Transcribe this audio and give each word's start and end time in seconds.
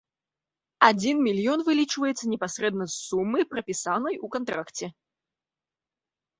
Адзін 0.87 1.15
мільён 1.27 1.59
вылічваецца 1.67 2.25
непасрэдна 2.33 2.85
з 2.95 2.99
сумы, 3.05 3.39
прапісанай 3.53 4.15
у 4.25 4.33
кантракце. 4.39 4.85